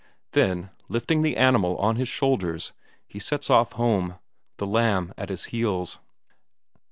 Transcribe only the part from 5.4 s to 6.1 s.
heels.